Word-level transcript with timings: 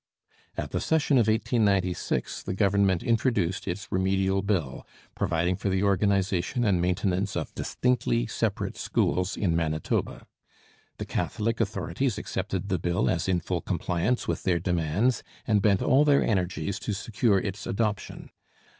At 0.57 0.71
the 0.71 0.81
session 0.81 1.17
of 1.19 1.27
1896 1.27 2.41
the 2.41 2.55
Government 2.55 3.03
introduced 3.03 3.67
its 3.67 3.87
Remedial 3.91 4.41
Bill, 4.41 4.83
providing 5.13 5.55
for 5.55 5.69
the 5.69 5.83
organization 5.83 6.63
and 6.63 6.81
maintenance 6.81 7.35
of 7.37 7.53
distinctly 7.53 8.25
separate 8.25 8.75
schools 8.77 9.37
in 9.37 9.55
Manitoba. 9.55 10.25
The 10.97 11.05
Catholic 11.05 11.61
authorities 11.61 12.17
accepted 12.17 12.69
the 12.69 12.79
bill 12.79 13.11
as 13.11 13.29
in 13.29 13.41
full 13.41 13.61
compliance 13.61 14.27
with 14.27 14.41
their 14.41 14.57
demands, 14.59 15.21
and 15.45 15.61
bent 15.61 15.83
all 15.83 16.03
their 16.03 16.23
energies 16.23 16.79
to 16.79 16.93
secure 16.93 17.37
its 17.37 17.67
adoption. 17.67 18.31